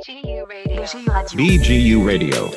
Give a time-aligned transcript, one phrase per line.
[0.00, 0.82] BGU Radio.
[0.82, 2.48] BGU Radio.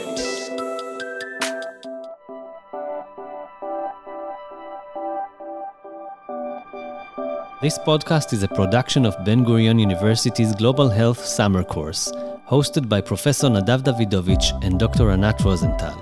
[7.61, 12.13] This podcast is a production of Ben Gurion University's Global Health Summer Course,
[12.49, 15.11] hosted by Professor Nadav Davidovich and Dr.
[15.11, 15.99] Anat Rosenthal.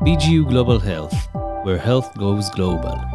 [0.00, 1.28] BGU Global Health,
[1.64, 3.09] where health goes global.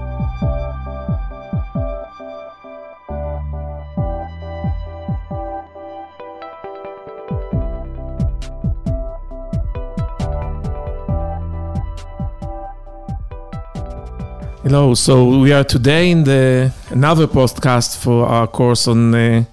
[14.75, 14.93] Hello.
[14.93, 19.45] So we are today in the another podcast for our course on uh,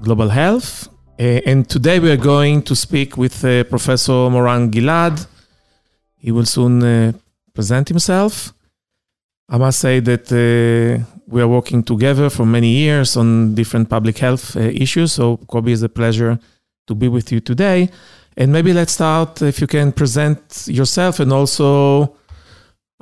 [0.00, 0.88] global health,
[1.20, 5.28] uh, and today we are going to speak with uh, Professor Moran Gilad.
[6.16, 7.12] He will soon uh,
[7.54, 8.52] present himself.
[9.48, 14.18] I must say that uh, we are working together for many years on different public
[14.18, 15.12] health uh, issues.
[15.12, 16.36] So Kobe, is a pleasure
[16.88, 17.90] to be with you today.
[18.36, 22.16] And maybe let's start if you can present yourself and also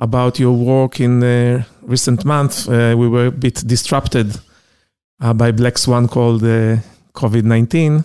[0.01, 2.67] about your work in the recent month.
[2.67, 4.35] Uh, we were a bit disrupted
[5.21, 6.77] uh, by Black Swan called uh,
[7.13, 8.03] COVID 19.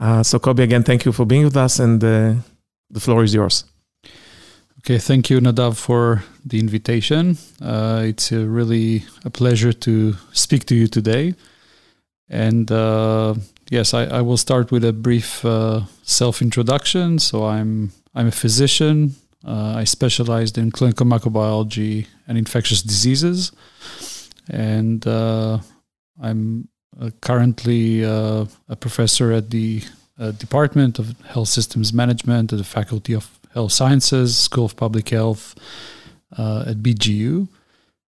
[0.00, 2.34] Uh, so, Kobe, again, thank you for being with us, and uh,
[2.90, 3.64] the floor is yours.
[4.80, 7.36] Okay, thank you, Nadav, for the invitation.
[7.60, 11.34] Uh, it's a really a pleasure to speak to you today.
[12.28, 12.70] And
[13.70, 15.44] yes, I, I, will start with a brief
[16.02, 17.18] self introduction.
[17.18, 19.14] So, I'm I'm a physician
[19.46, 23.52] uh, I specialized in clinical microbiology and infectious diseases,
[24.48, 25.58] and uh,
[26.20, 26.68] I'm
[27.00, 29.82] uh, currently uh, a professor at the
[30.18, 35.08] uh, Department of Health Systems Management at the Faculty of Health Sciences, School of Public
[35.10, 35.54] Health
[36.36, 37.46] uh, at BGU,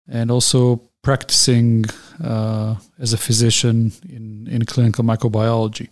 [0.09, 1.85] and also practicing
[2.99, 5.89] as a physician in, in clinical microbiology.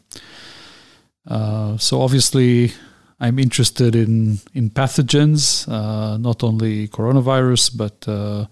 [1.81, 2.72] so obviously,
[3.21, 8.47] I'm interested in in pathogens, uh, not only coronavirus, but uh,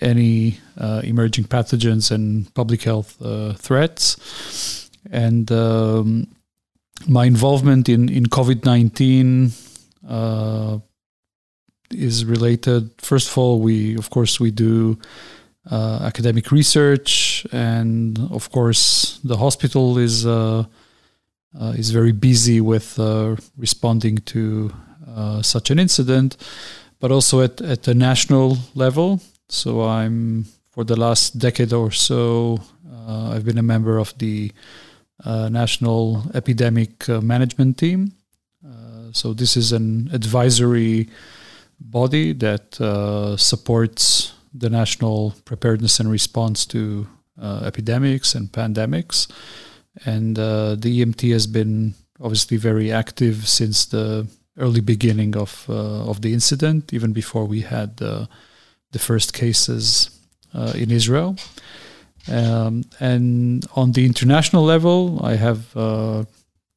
[0.00, 4.90] any uh, emerging pathogens and public health uh, threats.
[5.10, 6.26] And um,
[7.08, 9.52] my involvement in in COVID nineteen
[10.08, 10.78] uh,
[11.90, 12.90] is related.
[12.98, 14.98] First of all, we of course we do.
[15.70, 20.26] Uh, academic research, and of course, the hospital is
[21.76, 24.72] is very busy with uh, responding to
[25.08, 26.36] uh, such an incident,
[27.00, 29.20] but also at, at the national level.
[29.48, 32.58] So I'm for the last decade or so,
[33.06, 34.50] I've been a member of the
[35.24, 38.12] National Epidemic Management Team.
[39.12, 41.08] so this is an advisory
[41.78, 47.06] body that uh, supports the national preparedness and response to
[47.40, 49.28] uh, epidemics and pandemics
[50.04, 54.26] and uh, the EMT has been obviously very active since the
[54.58, 58.26] early beginning of uh, of the incident, even before we had uh,
[58.92, 60.10] the first cases
[60.54, 61.36] uh, in Israel.
[62.28, 66.24] Um, and on the international level, I have uh,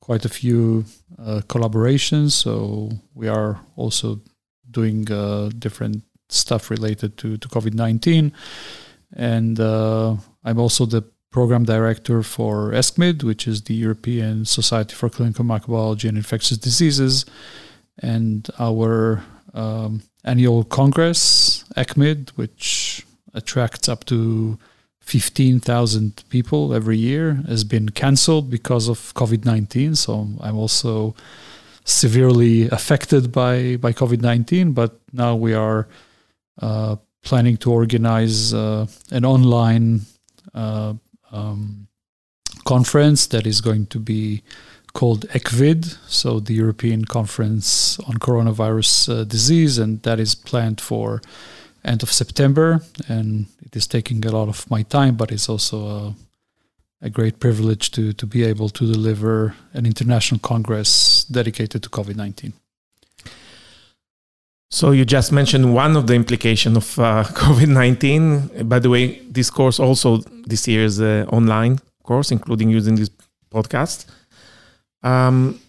[0.02, 0.86] quite a few
[1.18, 2.32] uh, collaborations.
[2.32, 4.20] So we are also
[4.70, 5.06] doing
[5.60, 8.34] different stuff related to, to COVID 19.
[9.16, 11.04] And I'm also the
[11.38, 17.26] program director for ESCMID, which is the European Society for Clinical Microbiology and Infectious Diseases,
[18.00, 23.06] and our um, annual congress, ECCMID, which
[23.36, 24.58] attracts up to
[25.02, 29.94] 15,000 people every year, has been cancelled because of COVID 19.
[29.94, 31.14] So I'm also
[31.86, 35.88] severely affected by, by COVID 19, but now we are
[36.60, 40.02] uh, planning to organize uh, an online
[40.56, 40.96] uh,
[41.32, 41.88] um,
[42.64, 44.44] conference that is going to be
[44.94, 51.22] called ECVID, so the European Conference on Coronavirus uh, Disease, and that is planned for
[51.86, 52.82] end of September.
[53.08, 56.16] And it is taking a lot of my time, but it's also a,
[57.02, 62.16] a great privilege to to be able to deliver an international congress dedicated to COVID
[62.16, 62.54] nineteen.
[64.70, 68.68] So you just mentioned one of the implications of uh, COVID nineteen.
[68.68, 73.10] By the way, this course also this year is an online course, including using this
[73.52, 74.06] podcast.
[75.04, 75.60] Um,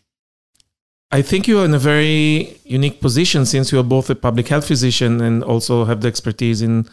[1.11, 4.49] I think you are in a very unique position since you are both a public
[4.49, 6.87] health physician and also have the expertise in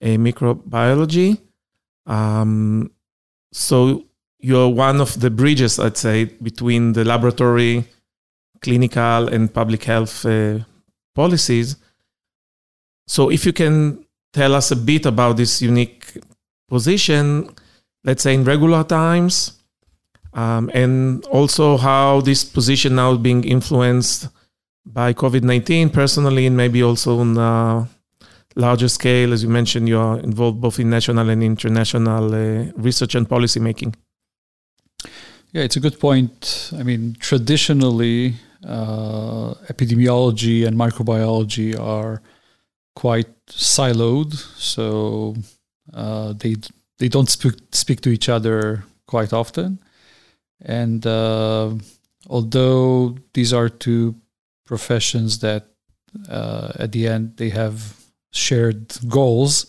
[0.00, 1.38] a microbiology.
[2.06, 2.90] Um,
[3.52, 4.04] so
[4.38, 7.84] you're one of the bridges, I'd say, between the laboratory,
[8.62, 10.60] clinical, and public health uh,
[11.14, 11.76] policies.
[13.06, 16.16] So, if you can tell us a bit about this unique
[16.68, 17.50] position,
[18.04, 19.58] let's say in regular times,
[20.34, 24.28] um, and also how this position now being influenced
[24.86, 27.88] by COVID 19 personally, and maybe also on a
[28.56, 29.32] larger scale.
[29.32, 33.60] As you mentioned, you are involved both in national and international uh, research and policy
[33.60, 33.94] making.
[35.52, 36.72] Yeah, it's a good point.
[36.78, 42.22] I mean, traditionally, uh, epidemiology and microbiology are
[42.94, 45.34] quite siloed, so
[45.92, 46.56] uh, they
[46.98, 49.78] they don't speak speak to each other quite often.
[50.64, 51.74] And uh,
[52.28, 54.14] although these are two
[54.64, 55.66] professions that
[56.28, 57.96] uh, at the end they have
[58.32, 59.66] shared goals,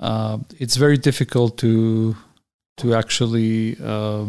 [0.00, 2.16] uh, it's very difficult to
[2.78, 4.24] to actually uh,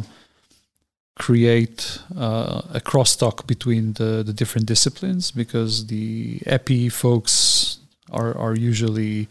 [1.18, 7.80] create uh, a crosstalk between the, the different disciplines because the epi folks
[8.12, 9.28] are are usually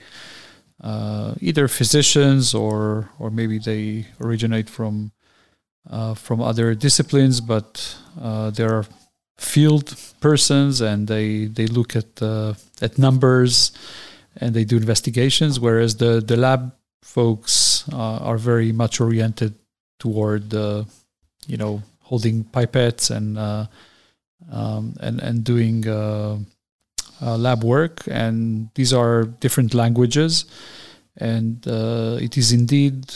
[0.82, 5.12] uh, either physicians or or maybe they originate from
[5.90, 8.86] uh, from other disciplines, but uh, there are
[9.36, 13.72] field persons and they they look at uh, at numbers
[14.36, 16.72] and they do investigations, whereas the the lab
[17.02, 19.54] folks uh, are very much oriented
[19.98, 20.86] toward the
[21.46, 23.66] you know holding pipettes and uh,
[24.50, 26.38] um, and and doing uh,
[27.20, 30.44] lab work, and these are different languages,
[31.16, 33.14] and it is indeed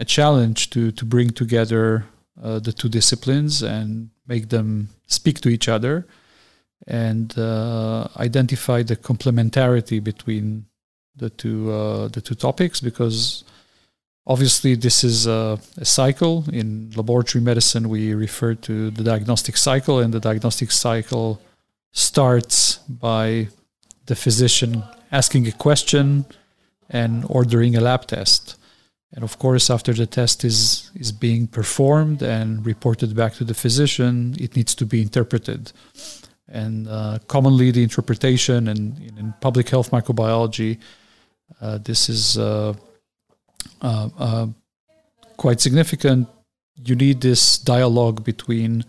[0.00, 2.04] a challenge to to bring together
[2.42, 6.06] uh, the two disciplines and make them speak to each other
[6.86, 10.66] and uh, identify the complementarity between
[11.16, 13.44] the two uh, the two topics because
[14.26, 19.98] obviously this is a, a, cycle in laboratory medicine we refer to the diagnostic cycle
[19.98, 21.40] and the diagnostic cycle
[21.92, 23.48] starts by
[24.06, 24.82] the physician
[25.12, 26.24] asking a question
[26.90, 28.56] and ordering a lab test
[29.14, 33.54] and of course, after the test is, is being performed and reported back to the
[33.54, 35.70] physician, it needs to be interpreted.
[36.48, 40.78] And uh, commonly, the interpretation and in, in, public health microbiology,
[41.60, 42.74] uh, this is uh,
[43.80, 44.46] uh, uh,
[45.36, 46.28] quite significant.
[46.84, 48.84] You need this dialogue between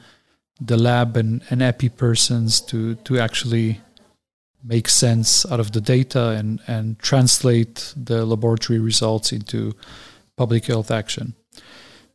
[0.59, 3.81] the lab and, and epi persons to, to actually
[4.63, 9.73] make sense out of the data and, and translate the laboratory results into
[10.37, 11.35] public health action.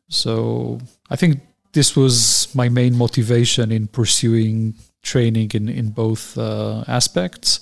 [0.08, 1.40] So I think
[1.72, 7.60] this was my main motivation in pursuing training in in both uh, aspects.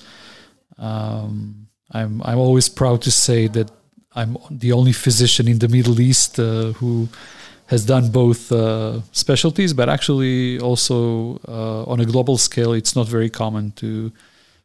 [0.78, 3.70] Um, I'm I'm always proud to say that
[4.14, 7.08] I'm the only physician in the Middle East uh, who
[7.66, 13.06] has done both uh, specialties, but actually also uh, on a global scale, it's not
[13.06, 14.10] very common to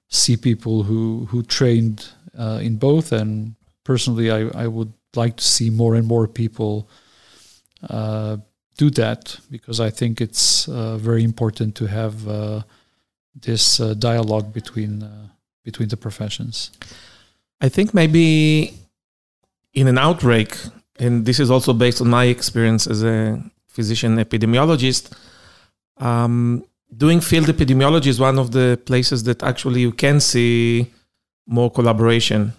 [0.07, 3.11] see people who who trained uh, in both.
[3.11, 6.87] And personally, I I would like to see more and more people
[7.89, 8.37] uh,
[8.77, 12.15] do that because I think it's uh, very important to have
[13.41, 15.03] this dialogue between
[15.63, 16.71] between the professions.
[17.61, 18.73] I think maybe
[19.73, 20.57] in an outbreak,
[20.99, 25.11] and this is also based on my experience as a physician epidemiologist.
[25.97, 26.63] Um,
[26.95, 30.91] doing field epidemiology is one of the places that actually you can see
[31.47, 32.53] more collaboration.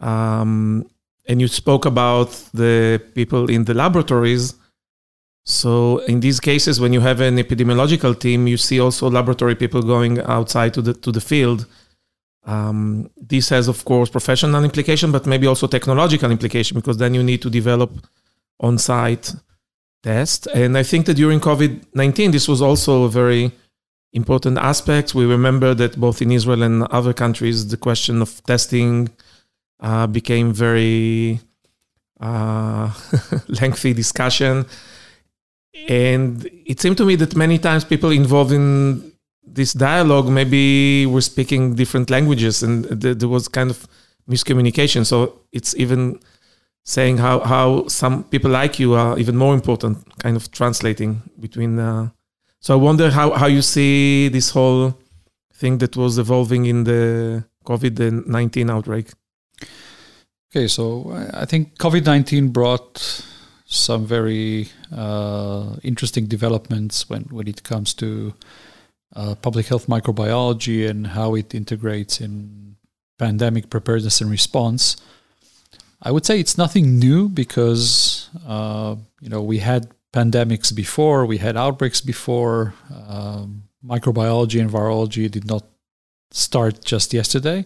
[0.00, 0.86] Um,
[1.28, 4.54] and you spoke about the people in the laboratories.
[5.44, 9.82] So in these cases, when you have an epidemiological team, you see also laboratory people
[9.82, 11.66] going outside to the to the field.
[12.44, 17.22] Um, this has, of course, professional implication, but maybe also technological implication because then you
[17.22, 17.90] need to develop
[18.58, 19.32] on-site
[20.02, 20.46] tests.
[20.48, 23.52] And I think that during COVID nineteen, this was also a very
[24.12, 25.14] important aspect.
[25.14, 29.10] We remember that both in Israel and other countries, the question of testing
[29.80, 31.40] uh, became very
[32.20, 32.92] uh,
[33.48, 34.66] lengthy discussion.
[35.88, 39.09] And it seemed to me that many times people involved in
[39.42, 43.86] this dialogue maybe we're speaking different languages and th- there was kind of
[44.28, 45.04] miscommunication.
[45.04, 46.20] So it's even
[46.84, 51.78] saying how, how some people like you are even more important, kind of translating between.
[51.78, 52.10] Uh,
[52.60, 54.98] so I wonder how, how you see this whole
[55.54, 59.10] thing that was evolving in the COVID 19 outbreak.
[60.50, 63.24] Okay, so I think COVID 19 brought
[63.66, 68.34] some very uh, interesting developments when, when it comes to
[69.14, 72.76] uh, public health microbiology and how it integrates in
[73.18, 74.96] pandemic preparedness and response.
[76.02, 81.38] I would say it's nothing new because uh, you know we had pandemics before, we
[81.38, 82.74] had outbreaks before.
[83.06, 85.64] Um, microbiology and virology did not
[86.30, 87.64] start just yesterday,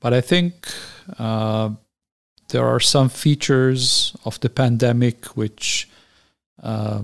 [0.00, 0.68] but I think
[1.18, 1.70] uh,
[2.48, 5.88] there are some features of the pandemic which
[6.62, 7.02] uh,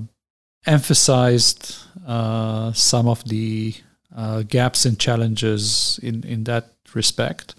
[0.66, 1.76] emphasized
[2.06, 3.74] uh, some of the
[4.14, 7.54] uh, gaps and challenges in, in that respect.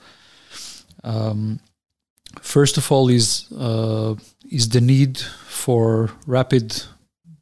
[1.03, 1.59] Um,
[2.41, 4.15] first of all, is uh,
[4.51, 5.17] is the need
[5.47, 6.83] for rapid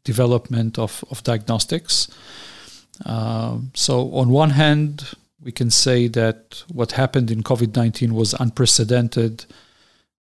[0.04, 2.08] development of, of diagnostics.
[3.06, 8.34] Um, so, on one hand, we can say that what happened in COVID 19 was
[8.34, 9.46] unprecedented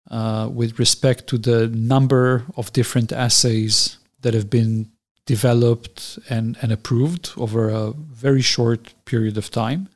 [0.10, 4.89] uh, with respect to the number of different assays that have been
[5.30, 7.92] developed and, and approved over a
[8.26, 9.88] very short period of time.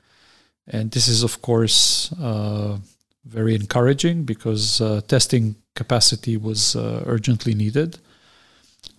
[0.67, 2.77] And this is, of course, uh,
[3.25, 7.97] very encouraging because uh, testing capacity was uh, urgently needed.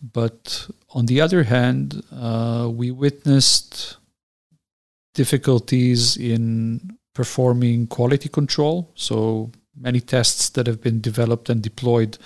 [0.02, 3.96] But on the other hand, uh, we witnessed
[5.14, 8.90] difficulties in performing quality control.
[8.96, 12.18] So many tests that have been developed and deployed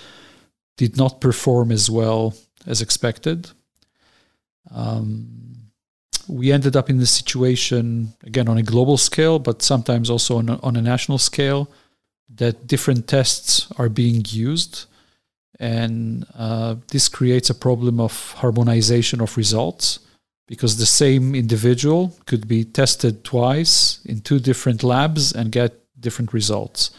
[0.79, 2.33] did not perform as well
[2.67, 3.50] as expected.
[4.70, 5.48] Um,
[6.28, 10.48] we ended up in the situation, again, on a global scale, but sometimes also on
[10.48, 11.70] a, on a national scale,
[12.34, 14.84] that different tests are being used.
[15.58, 20.00] And uh, this creates a problem of harmonization of results
[20.46, 26.32] because the same individual could be tested twice in two different labs and get different
[26.32, 26.90] results.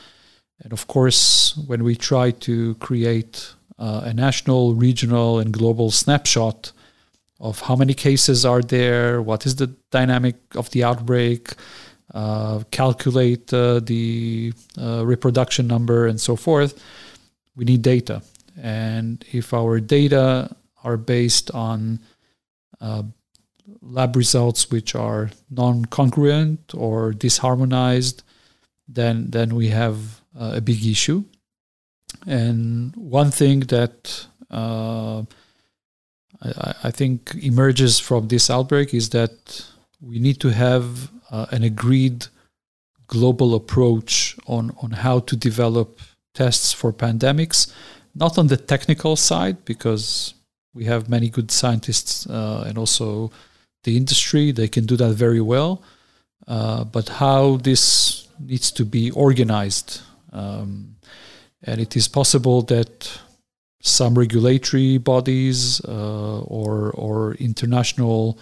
[0.61, 6.73] And of course, when we try to create uh, a national, regional, and global snapshot
[7.39, 11.53] of how many cases are there, what is the dynamic of the outbreak,
[12.13, 16.83] uh, calculate uh, the uh, reproduction number, and so forth,
[17.55, 18.21] we need data.
[18.61, 21.99] And if our data are based on
[22.81, 23.03] uh,
[23.81, 28.23] lab results which are non-congruent or disharmonized,
[28.87, 29.97] then then we have
[30.39, 31.23] uh, a big issue.
[32.25, 35.23] And one thing that uh,
[36.41, 39.65] I, think emerges from this outbreak is that
[40.01, 42.27] we need to have uh, an agreed
[43.07, 45.99] global approach on, on how to develop
[46.33, 47.71] tests for pandemics,
[48.15, 50.33] not on the technical side, because
[50.73, 53.31] we have many good scientists uh, and also
[53.83, 55.81] the industry, they can do that very well.
[56.47, 60.01] Uh, but how this needs to be organized.
[60.31, 60.95] Um,
[61.63, 63.19] and it is possible that
[63.81, 68.37] some regulatory bodies uh, or or international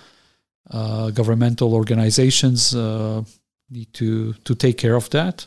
[0.71, 3.23] uh, governmental organizations uh,
[3.69, 5.45] need to to take care of that.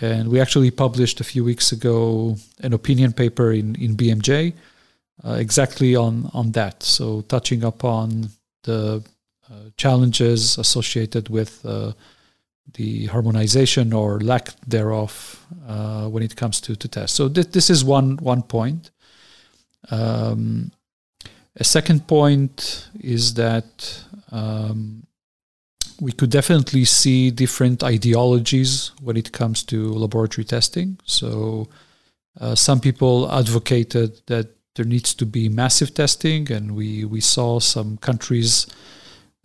[0.00, 4.52] And we actually published a few weeks ago an opinion paper in in BMJ
[5.24, 6.82] uh, exactly on on that.
[6.82, 8.28] So touching upon
[8.64, 9.02] the
[9.50, 11.92] uh, challenges associated with uh,
[12.74, 15.40] the harmonization or lack thereof
[16.10, 17.16] when it comes to to tests.
[17.16, 18.90] So th- this is one one point.
[19.90, 20.72] Um,
[21.56, 25.06] a second point is that um,
[26.00, 30.98] we could definitely see different ideologies when it comes to laboratory testing.
[31.04, 31.68] So,
[32.40, 37.60] uh, some people advocated that there needs to be massive testing, and we, we saw
[37.60, 38.66] some countries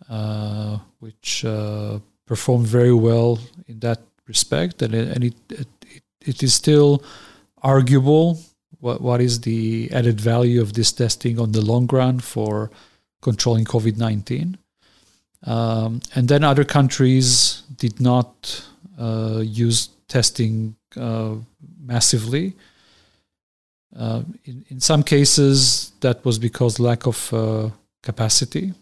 [0.08, 5.68] uh, which uh, performed very well in that respect, and and it, it,
[6.20, 7.04] it is still
[7.62, 8.38] arguable
[8.80, 12.70] what what is the added value of this testing on the long run for
[13.22, 14.58] controlling COVID nineteen.
[15.46, 18.62] Um, and then other countries did not
[18.98, 21.36] uh, use testing uh,
[21.80, 22.54] massively.
[23.96, 27.70] Uh, in, in some cases, that was because lack of uh,
[28.02, 28.72] capacity,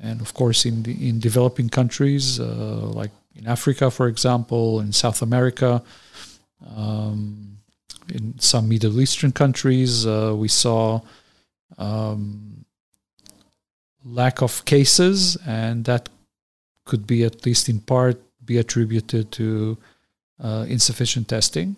[0.00, 2.44] and of course, in the, in developing countries uh,
[2.92, 5.82] like in Africa, for example, in South America,
[6.76, 7.57] um,
[8.12, 11.00] in some Middle Eastern countries, uh, we saw
[11.76, 12.64] um,
[14.04, 16.08] lack of cases, and that
[16.84, 19.76] could be at least in part be attributed to
[20.42, 21.76] uh, insufficient testing.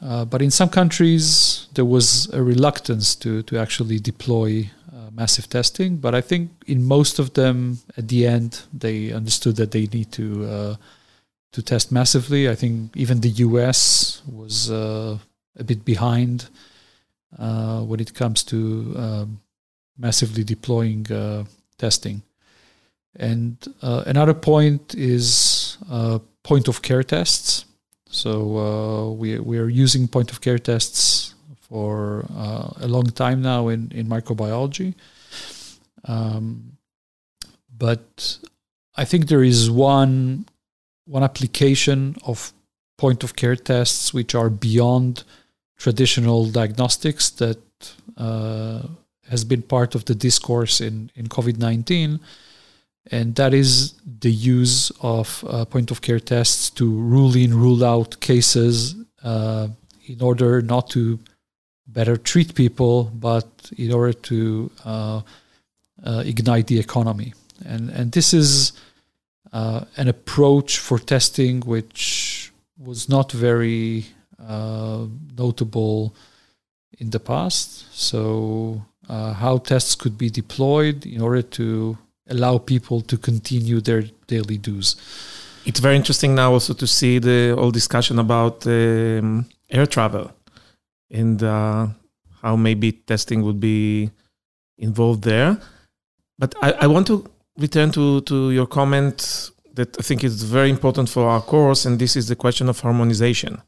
[0.00, 5.48] Uh, but in some countries, there was a reluctance to, to actually deploy uh, massive
[5.48, 5.96] testing.
[5.96, 10.12] But I think in most of them, at the end, they understood that they need
[10.12, 10.76] to uh,
[11.52, 12.48] to test massively.
[12.48, 15.18] I think even the US was uh,
[15.56, 16.48] a bit behind
[17.38, 19.40] uh, when it comes to um,
[19.96, 21.44] massively deploying uh,
[21.78, 22.22] testing.
[23.16, 27.64] And uh, another point is uh, point of care tests.
[28.10, 32.20] So we we are using point of care tests for
[32.80, 34.94] a long time now in in microbiology.
[36.04, 36.78] Um,
[37.76, 38.38] but
[38.96, 40.46] I think there is one
[41.08, 42.52] one application of
[42.98, 45.24] point of care tests which are beyond
[45.76, 47.58] traditional diagnostics that
[48.16, 48.82] uh,
[49.28, 52.20] has been part of the discourse in, in COVID 19,
[53.10, 57.84] and that is the use of uh, point of care tests to rule in, rule
[57.84, 59.68] out cases uh,
[60.06, 61.18] in order not to
[61.86, 63.46] better treat people, but
[63.76, 65.20] in order to uh,
[66.04, 67.32] uh ignite the economy.
[67.64, 68.72] And, and this is
[69.52, 74.06] uh, an approach for testing which was not very
[74.38, 76.14] uh, notable
[76.98, 77.92] in the past.
[77.92, 81.96] So, uh, how tests could be deployed in order to
[82.28, 84.96] allow people to continue their daily dues.
[85.64, 90.30] It's very interesting now also to see the whole discussion about um, air travel
[91.10, 91.88] and uh,
[92.42, 94.10] how maybe testing would be
[94.78, 95.58] involved there.
[96.38, 97.24] But I, I want to
[97.58, 101.98] return to, to your comment that I think is very important for our course, and
[101.98, 103.60] this is the question of harmonization.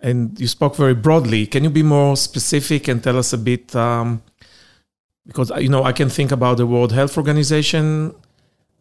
[0.00, 1.46] And you spoke very broadly.
[1.46, 3.74] Can you be more specific and tell us a bit?
[3.74, 4.22] Um,
[5.26, 8.14] because you know, I can think about the World Health Organization.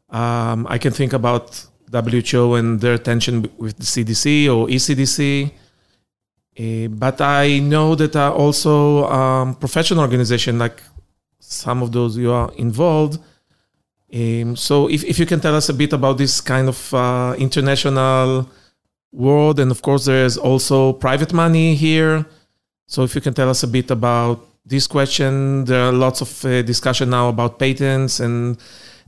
[0.09, 5.47] Um, I can think about WHO and their tension with the CDC or ECDC.
[5.47, 5.51] Uh,
[6.63, 10.81] eh, but I know that also um, professional organizations like
[11.39, 13.19] some of those you are involved
[14.13, 17.35] um, so if, if you can tell us a bit about this kind of uh,
[17.37, 18.49] international
[19.11, 22.25] world, and of course there's also private money here.
[22.87, 26.45] So if you can tell us a bit about this question, there are lots of
[26.45, 28.57] uh, discussion now about patents, and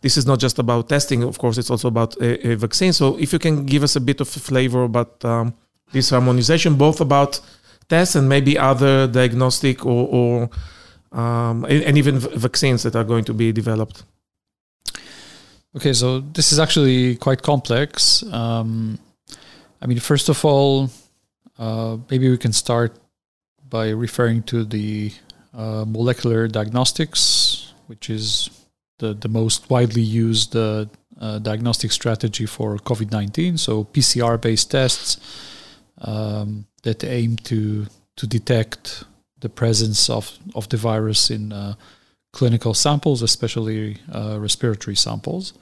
[0.02, 1.24] this is not just about testing.
[1.24, 2.92] Of course, it's also about a, a vaccine.
[2.92, 5.54] So if you can give us a bit of a flavor about um,
[5.94, 7.40] this harmonization, both about
[7.88, 10.50] tests and maybe other diagnostic or, or
[11.18, 14.04] um, and even vaccines that are going to be developed.
[15.76, 18.24] Okay, so this is actually quite complex.
[18.24, 18.98] Um,
[19.80, 20.90] I mean, first of all,
[21.60, 22.98] uh, maybe we can start
[23.70, 25.12] by referring to the
[25.54, 28.50] uh, molecular diagnostics, which is
[28.98, 30.86] the, the most widely used uh,
[31.22, 33.58] uh diagnostic strategy for COVID 19.
[33.58, 35.18] So, PCR based tests
[36.02, 39.04] um, that aim to, to detect
[39.40, 41.76] the presence of, of the virus in uh,
[42.32, 45.54] clinical samples, especially uh, respiratory samples.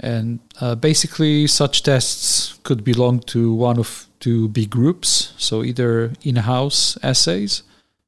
[0.00, 5.32] And uh, basically, such tests could belong to one of two big groups.
[5.36, 7.62] So either in-house assays.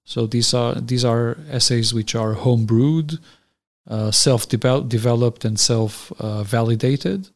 [0.04, 3.18] So these are these are assays which are home-brewed,
[3.88, 7.28] uh, self-developed, and self-validated.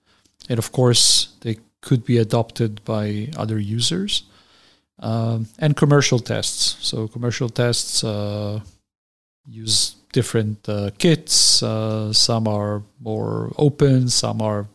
[0.49, 4.25] and of course, they could be adopted by other users.
[4.99, 6.77] Um, and commercial tests.
[6.81, 8.61] So commercial tests uh,
[9.47, 11.63] use different uh, kits.
[11.63, 14.67] Uh, some are more open, some are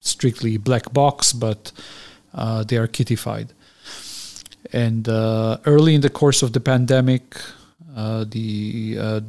[0.00, 1.72] strictly black box, but
[2.34, 3.48] uh, they are kitified.
[4.72, 7.40] And uh, early in the course of the pandemic,
[7.96, 9.20] uh, the uh,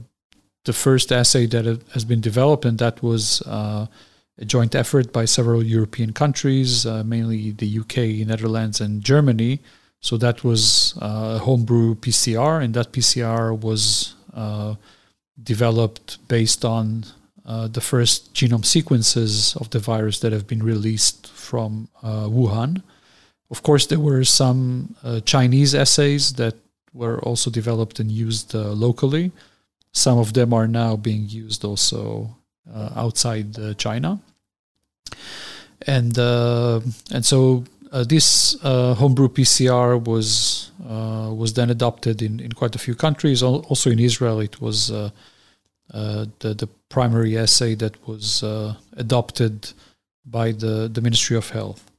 [0.66, 3.90] the first assay that has been developed, and that was a
[4.46, 9.60] joint effort by several European countries, mainly the UK, Netherlands, and Germany.
[10.02, 14.14] So that was a homebrew PCR, and that PCR was
[15.44, 17.06] developed based on
[17.46, 22.84] uh, the first genome sequences of the virus that have been released from uh, Wuhan.
[23.50, 26.56] Of course, there were some uh, Chinese assays that
[26.94, 29.32] were also developed and used uh, locally.
[29.92, 32.38] Some of them are now being used also
[32.74, 34.20] uh, outside uh, China.
[35.88, 42.94] And and so this homebrew PCR was was then adopted in, in quite a few
[42.94, 43.42] countries.
[43.42, 44.92] Also in Israel, it was
[45.92, 49.74] the the primary assay that was uh, adopted
[50.26, 51.92] by the the Ministry of Health.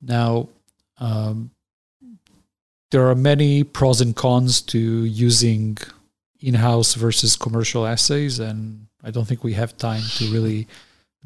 [0.00, 0.48] Now,
[0.98, 1.50] um,
[2.90, 5.78] there are many pros and cons to using
[6.40, 10.66] in-house versus commercial assays, and I don't think we have time to really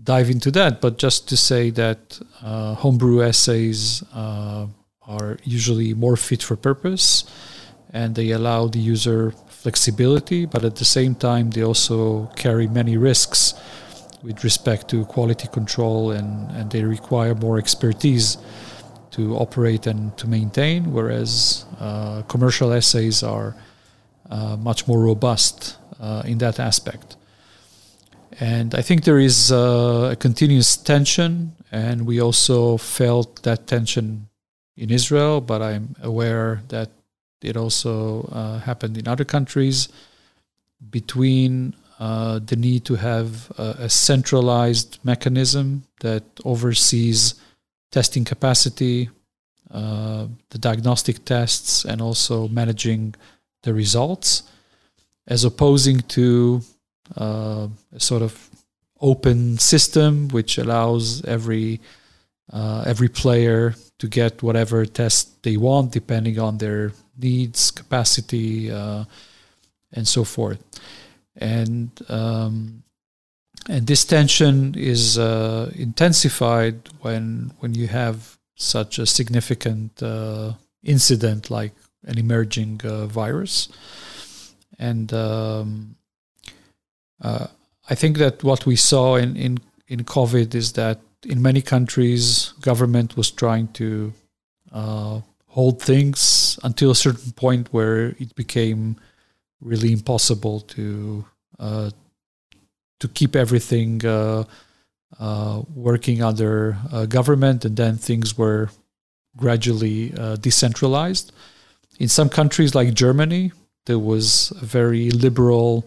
[0.03, 0.81] dive into that.
[0.81, 4.67] But just to say that uh, homebrew assays uh,
[5.03, 7.25] are usually more fit for purpose,
[7.93, 12.97] and they allow the user flexibility, but at the same time, they also carry many
[12.97, 13.55] risks
[14.23, 18.38] with respect to quality control and, and they require more expertise
[19.12, 23.57] to operate and to maintain, whereas uh, commercial assays are
[24.31, 27.16] uh, much more robust uh, in that aspect.
[28.38, 34.29] And I think there is uh, a continuous tension, and we also felt that tension
[34.77, 36.90] in Israel, but I'm aware that
[37.42, 39.88] it also uh, happened in other countries
[40.90, 47.35] between uh, the need to have a, a, centralized mechanism that oversees
[47.90, 49.09] testing capacity,
[49.70, 53.14] uh, the diagnostic tests, and also managing
[53.62, 54.42] the results.
[55.29, 56.62] as opposing to
[57.16, 58.51] uh, a sort of
[59.01, 61.81] open system which allows every
[62.53, 69.05] uh, every player to get whatever test they want depending on their needs, capacity, uh,
[69.93, 70.63] and so forth.
[71.37, 72.83] And um,
[73.69, 81.51] and this tension is uh, intensified when when you have such a significant uh, incident
[81.51, 81.73] like
[82.05, 83.69] an emerging uh, virus.
[84.79, 85.97] And um,
[87.21, 87.49] uh,
[87.89, 92.53] I think that what we saw in, in in COVID is that in many countries,
[92.61, 94.12] government was trying to
[94.73, 98.97] uh, hold things until a certain point where it became
[99.61, 101.25] really impossible to
[101.59, 101.91] uh,
[103.01, 104.45] to keep everything uh,
[105.19, 108.71] uh working under uh, government, and then things were
[109.37, 111.33] gradually decentralized.
[111.99, 113.53] In some countries, like Germany,
[113.85, 115.85] there was a very liberal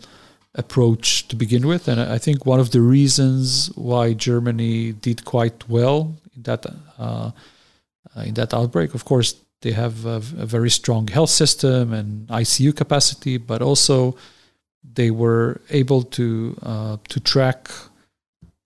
[0.55, 1.87] approach to begin with.
[1.87, 6.65] And I think one of the reasons why Germany did quite well in that
[6.97, 7.31] uh,
[8.25, 12.75] in that outbreak, of course, they have a, a, very strong health system and ICU
[12.75, 14.15] capacity, but also
[14.83, 17.69] they were able to uh, to track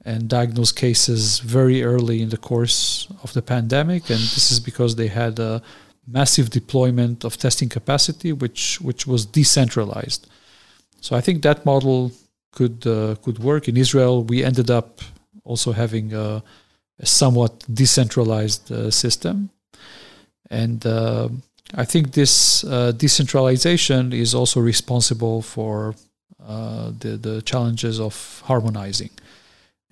[0.05, 4.95] and diagnose cases very early in the course of the pandemic, and this is because
[4.95, 5.61] they had a
[6.07, 10.27] massive deployment of testing capacity, which which was decentralized.
[11.03, 12.13] So I think that model
[12.53, 13.67] could uh, could work.
[13.67, 15.01] In Israel, we ended up
[15.43, 16.41] also having a,
[16.97, 19.49] a somewhat decentralized uh, system,
[20.49, 21.27] and uh,
[21.75, 25.93] I think this uh, decentralization is also responsible for
[26.47, 29.11] uh, the the challenges of harmonizing,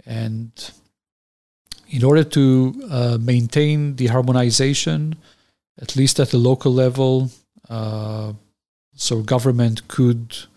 [0.06, 0.52] and
[1.90, 5.16] in order to uh, maintain the harmonization,
[5.82, 7.30] at least at the local level,
[8.96, 10.51] so government could uh,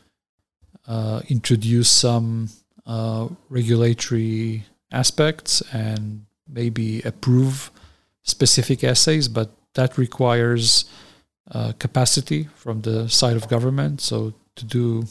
[1.28, 2.48] introduce some
[2.86, 7.70] uh, regulatory aspects and maybe approve
[8.22, 10.84] specific assays, but that requires
[11.50, 14.00] uh, capacity from the side of government.
[14.00, 15.04] So to do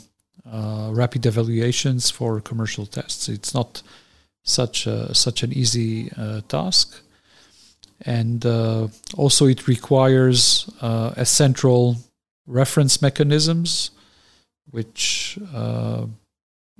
[0.49, 3.81] uh, rapid evaluations for commercial tests, it's not
[4.43, 7.01] such a, such an easy uh, task,
[8.01, 11.97] and uh, also it requires a central
[12.45, 13.91] reference mechanisms
[14.71, 16.05] which uh,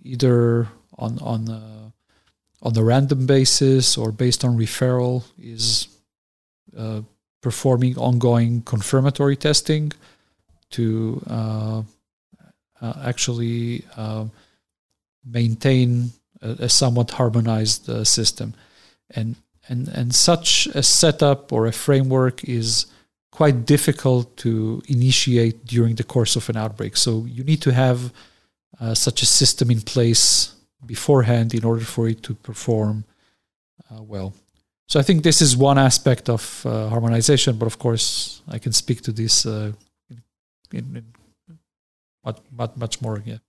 [0.04, 0.68] either
[0.98, 1.94] on on a,
[2.62, 5.88] on a random basis or based on referral is
[6.78, 7.02] uh,
[7.42, 9.92] performing ongoing confirmatory testing
[10.72, 11.84] to uh,
[12.82, 14.26] uh actually uh,
[15.26, 18.54] maintain a, a, somewhat harmonized uh, system,
[19.12, 19.36] and
[19.68, 22.88] and and such a setup or a framework is
[23.34, 26.96] quite difficult to initiate during the course of an outbreak.
[26.96, 28.14] So you need to have
[28.80, 30.54] uh, such a system in place
[30.86, 33.06] beforehand in order for it to perform
[33.90, 34.34] uh, well.
[34.88, 38.72] So I think this is one aspect of uh, harmonization, but of course I can
[38.72, 39.72] speak to this uh,
[40.72, 41.06] in, in
[42.24, 43.24] much, much, much more.
[43.26, 43.40] Yeah.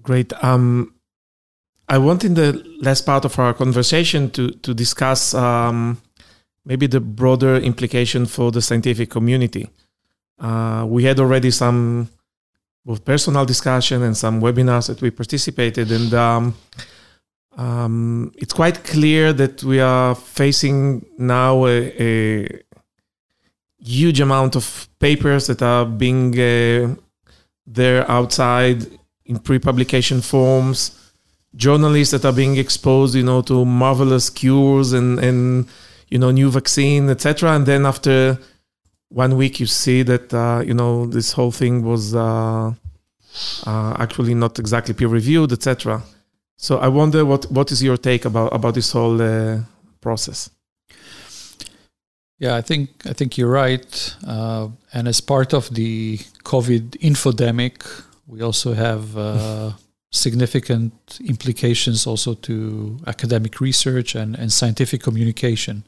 [0.00, 0.32] Great.
[0.42, 0.94] Um,
[1.86, 5.96] I want in the last part of our conversation to to discuss um,
[6.64, 9.70] maybe the broader implication for the scientific community.
[10.38, 12.08] Uh, we had already some
[12.84, 16.54] both personal discussion and some webinars that we participated, and um,
[17.56, 22.62] um, it's quite clear that we are facing now a, a
[23.78, 26.94] huge amount of papers that are being uh,
[27.66, 28.86] there outside
[29.26, 31.12] in pre-publication forms,
[31.54, 35.68] journalists that are being exposed, you know, to marvelous cures and and
[36.10, 38.38] you know new vaccine etc and then after
[39.08, 42.72] one week you see that uh, you know this whole thing was uh,
[43.66, 46.02] uh, actually not exactly peer reviewed etc
[46.56, 49.60] so i wonder what what is your take about about this whole uh,
[50.00, 50.50] process?
[52.38, 54.16] Yeah i think i think you're right.
[54.26, 57.76] Uh, and as part of the covid infodemic
[58.26, 59.72] we also have uh,
[60.10, 65.84] significant implications also to academic research and, and scientific communication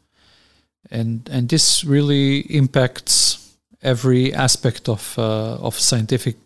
[0.90, 6.36] and and this really impacts every aspect of uh, of scientific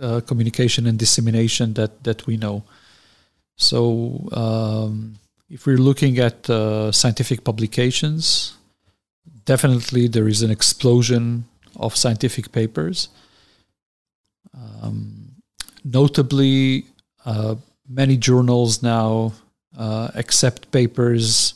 [0.00, 2.62] uh, communication and dissemination that that we know.
[3.56, 5.16] So um,
[5.50, 8.56] if we're looking at uh, scientific publications,
[9.44, 11.44] definitely there is an explosion
[11.76, 13.08] of scientific papers.
[14.54, 15.32] Um,
[15.84, 16.86] notably,
[17.24, 17.56] uh,
[17.88, 19.32] many journals now
[19.76, 21.54] uh, accept papers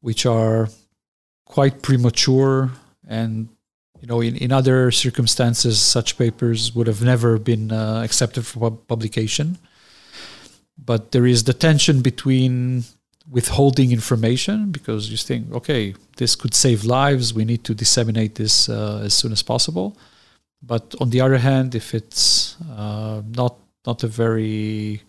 [0.00, 0.68] which are
[1.56, 2.70] quite premature
[3.06, 3.48] and
[4.00, 8.70] you know, in, in other circumstances, such papers would have never been uh, accepted for
[8.70, 9.56] publication.
[10.76, 12.84] But there is the tension between
[13.30, 17.32] withholding information because you think, okay, this could save lives.
[17.32, 19.96] We need to disseminate this uh, as soon as possible.
[20.60, 23.54] But on the other hand, if it's uh, not
[23.86, 25.02] not a very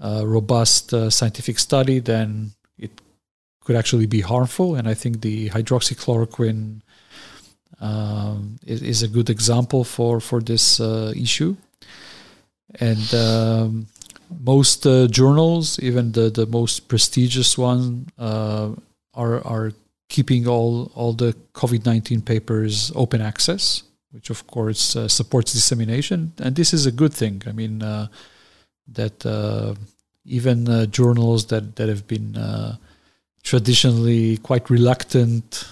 [0.00, 2.92] uh, robust uh, scientific study, then it
[3.68, 4.76] could actually be harmful.
[4.76, 6.80] And I think the hydroxychloroquine
[7.82, 11.54] um, is, is, a good example for for this uh, issue.
[12.80, 13.86] And um,
[14.40, 18.70] most uh, journals, even the, the most prestigious one, uh,
[19.12, 19.72] are are
[20.08, 26.32] keeping all all the COVID nineteen papers open access, which of course uh, supports dissemination,
[26.38, 27.42] and this is a good thing.
[27.46, 28.06] I mean uh,
[28.96, 29.74] that uh,
[30.24, 32.32] even journals that that have been
[33.42, 35.68] traditionally quite reluctant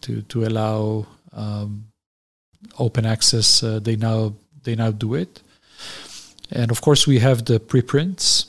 [0.00, 1.86] to to allow um,
[2.78, 5.42] open access, they now they now do it.
[6.50, 8.46] And of course, we have the preprints.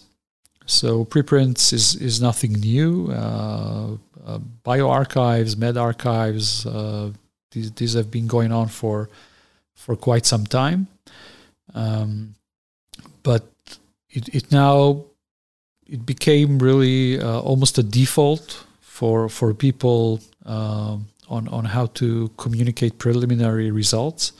[0.65, 3.11] So preprints is, is nothing new.
[3.11, 7.11] Uh, uh, bioRxiv, medRxiv, uh,
[7.51, 9.09] these, these have been going on for
[9.75, 10.87] for quite some time.
[11.73, 12.35] Um,
[13.21, 13.43] but
[14.09, 15.05] it, it now
[15.87, 20.97] it became really uh, almost a default for for people uh,
[21.29, 24.33] on on how to communicate preliminary results.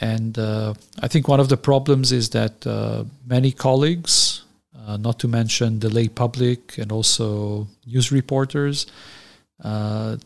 [0.00, 4.42] And uh, I think one of the problems is that uh, many colleagues,
[4.86, 8.86] uh, not to mention the lay public and also news reporters,
[9.62, 10.16] uh,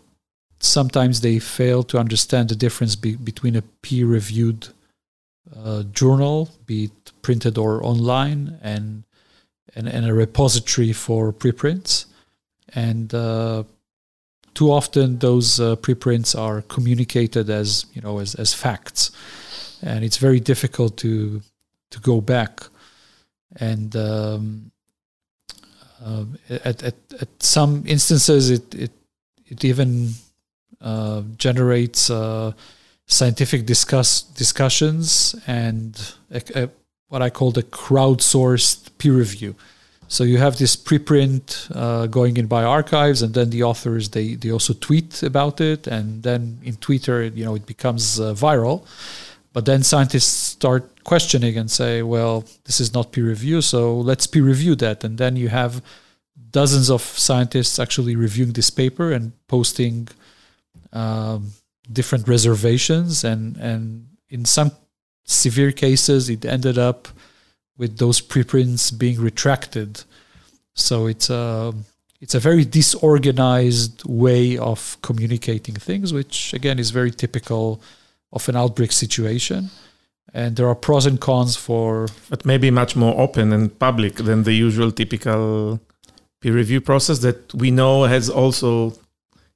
[0.61, 4.69] sometimes they fail to understand the difference be- between a peer reviewed
[5.55, 9.03] uh, journal, be it printed or online, and,
[9.77, 12.07] and, and a repository for preprints.
[12.75, 13.63] And uh,
[14.55, 19.13] too often those preprints are communicated as, you know, as, as facts
[19.83, 21.43] and it's very difficult to
[21.91, 22.61] to go back.
[23.59, 24.71] And um,
[26.05, 28.93] uh, at, at at some instances, it it
[29.47, 30.13] it even
[30.81, 32.53] uh, generates uh,
[33.07, 36.15] scientific discuss discussions and
[37.09, 39.55] what I call the crowdsourced peer review.
[40.09, 44.37] So you have this preprint uh, going in by archives, and then the authors they
[44.37, 48.87] they also tweet about it, and then in Twitter, you know, it becomes uh, viral.
[49.53, 54.27] But then scientists start questioning and say, well, this is not peer review, so let's
[54.27, 55.03] peer review that.
[55.03, 55.83] And then you have
[56.51, 60.09] dozens of scientists actually reviewing this paper and posting
[60.93, 61.53] um,
[61.91, 63.25] different reservations.
[63.25, 64.73] And, and in some
[65.27, 67.09] severe cases, it ended up
[67.77, 70.05] with those preprints being retracted.
[70.75, 71.75] So it's a,
[72.21, 77.81] it's a very disorganized way of communicating things, which again is very typical
[78.33, 79.71] of an outbreak situation.
[80.33, 82.09] And there are pros and cons for.
[82.29, 85.81] But maybe much more open and public than the usual typical
[86.41, 88.93] peer review process that we know has also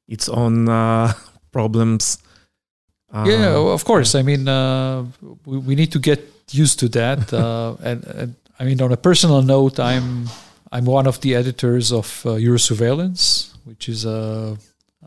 [0.09, 1.12] its own uh,
[1.52, 2.18] problems.
[3.12, 4.14] Uh, yeah, of course.
[4.14, 5.05] I mean, uh,
[5.44, 6.20] we, we need to get
[6.51, 7.33] used to that.
[7.33, 10.29] Uh, and, and, I mean, on a personal note, I'm
[10.73, 14.57] I'm one of the editors of uh, Eurosurveillance, which is a,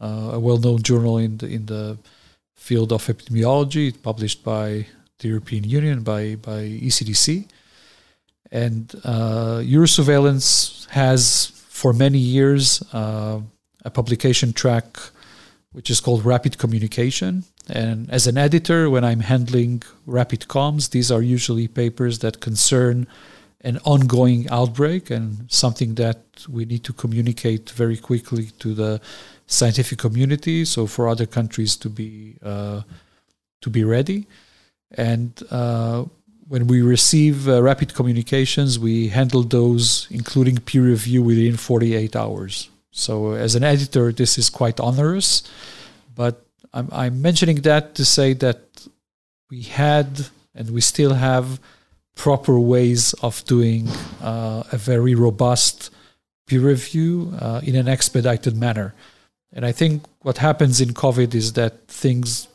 [0.02, 1.98] a well-known journal in the in the
[2.64, 4.86] field of epidemiology, published by
[5.20, 7.48] the European Union, by, by ECDC.
[8.52, 13.42] And uh, Eurosurveillance has, for many years, uh,
[13.84, 14.86] a publication track
[15.74, 17.44] which is called Rapid Communication.
[17.70, 23.08] And as an editor, when I'm handling rapid comms, these are usually papers that concern
[23.62, 29.00] an ongoing outbreak and something that we need to communicate very quickly to the
[29.48, 32.82] scientific community, so for other countries to be uh,
[33.62, 34.28] to be ready.
[34.96, 36.04] And uh,
[36.48, 42.70] when we receive uh, rapid communications, we handle those, including peer review, within 48 hours.
[42.92, 45.44] So, as an editor, this is quite onerous,
[46.14, 46.43] but
[46.74, 48.88] I'm, I'm mentioning that to say that
[49.50, 51.60] we had and we still have
[52.16, 53.88] proper ways of doing
[54.22, 55.90] uh, a very robust
[56.48, 58.94] peer review uh, in an expedited manner.
[59.52, 62.48] And I think what happens in COVID is that things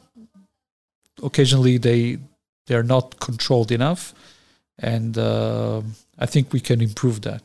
[1.22, 2.18] occasionally they
[2.66, 4.14] they're not controlled enough,
[4.78, 5.80] and uh,
[6.18, 7.42] I think we can improve that.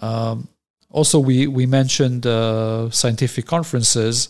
[0.00, 0.48] Um,
[0.90, 4.28] also, we we mentioned uh, scientific conferences.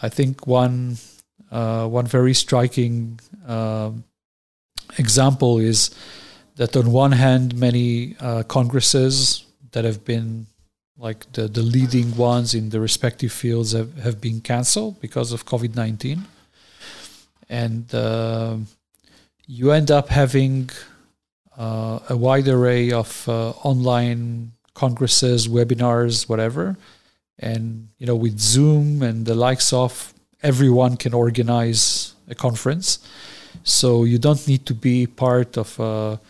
[0.00, 0.98] I think one
[1.50, 4.04] uh, one very striking um,
[4.98, 5.90] example is
[6.56, 10.46] that on one hand, many uh, congresses that have been
[10.96, 15.44] like the, the leading ones in the respective fields have, have been cancelled because of
[15.44, 16.24] COVID 19.
[17.48, 18.56] and uh,
[19.46, 20.70] you end up having
[21.58, 26.76] uh, a wide array of uh, online congresses, webinars, whatever.
[27.38, 32.98] And you know, with Zoom and the likes of, everyone can organize a conference.
[33.62, 36.20] So you don't need to be part of a,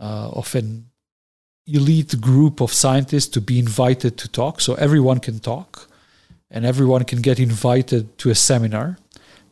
[0.00, 0.86] uh, of an
[1.66, 4.60] elite group of scientists to be invited to talk.
[4.60, 5.88] So everyone can talk,
[6.50, 8.98] and everyone can get invited to a seminar.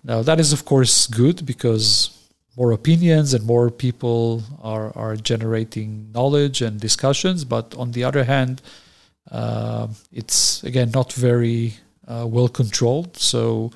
[0.04, 2.18] Now that is of course good because
[2.56, 7.44] more opinions and more people are, are generating knowledge and discussions.
[7.44, 8.60] But on the other hand,
[9.30, 11.74] uh, it's again not very
[12.06, 13.16] uh, well controlled.
[13.16, 13.70] So,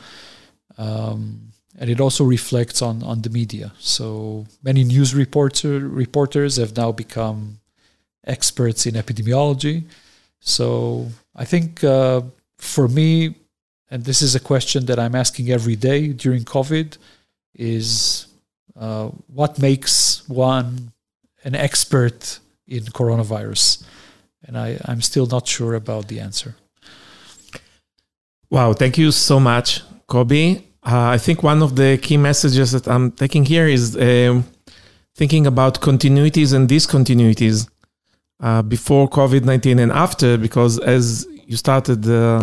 [0.78, 3.72] um, and it also reflects on, on the media.
[3.78, 7.59] So many news reporter, reporters have now become
[8.26, 9.85] experts in epidemiology.
[10.40, 12.22] So I think uh,
[12.59, 13.35] for me,
[13.90, 16.98] and this is a question that I'm asking every day during COVID,
[17.54, 18.26] is
[18.78, 20.92] uh, what makes one
[21.44, 23.85] an expert in coronavirus?
[24.46, 26.54] And I, I'm still not sure about the answer.
[28.50, 30.62] Wow, thank you so much, Kobi.
[30.85, 34.40] Uh, I think one of the key messages that I'm taking here is uh,
[35.16, 37.68] thinking about continuities and discontinuities
[38.40, 42.42] uh, before COVID 19 and after, because as you started, uh,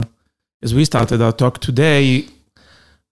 [0.61, 2.25] as we started our talk today,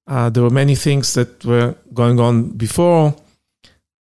[0.08, 3.15] uh, there were many things that were going on before.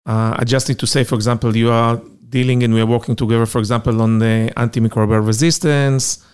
[0.05, 3.15] Uh, I just need to say, for example, you are dealing and we are working
[3.15, 6.25] together, for example, on the antimicrobial resistance,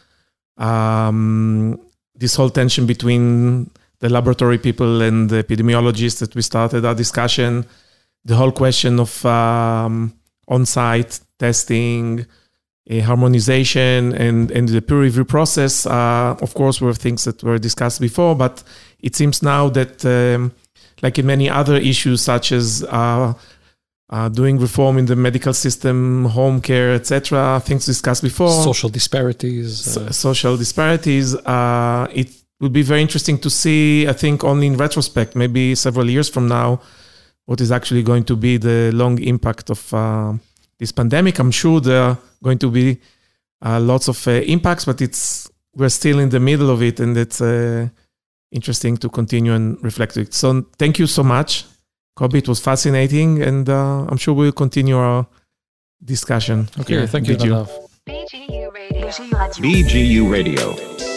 [0.57, 1.79] um,
[2.15, 7.65] this whole tension between the laboratory people and the epidemiologists that we started our discussion,
[8.23, 10.13] the whole question of um,
[10.47, 12.25] on site testing,
[12.89, 17.99] harmonization, and, and the peer review process, uh, of course, were things that were discussed
[17.99, 18.63] before, but
[18.99, 20.51] it seems now that, um,
[21.01, 23.33] like in many other issues, such as uh,
[24.09, 29.79] uh, doing reform in the medical system, home care, etc., things discussed before, social disparities,
[29.79, 34.77] so, social disparities, uh, it would be very interesting to see, I think, only in
[34.77, 36.81] retrospect, maybe several years from now,
[37.45, 40.33] what is actually going to be the long impact of uh,
[40.79, 41.39] this pandemic.
[41.39, 42.99] I'm sure there are going to be
[43.61, 47.17] uh, lots of uh, impacts, but it's we're still in the middle of it, and
[47.17, 47.89] it's uh,
[48.51, 50.33] interesting to continue and reflect it.
[50.33, 51.65] So thank you so much,
[52.17, 52.35] Kobi.
[52.35, 55.27] It was fascinating, and uh, I'm sure we'll continue our
[56.03, 56.69] discussion.
[56.79, 59.11] Okay, thank you, BGU Radio.
[59.61, 61.14] BGU Radio.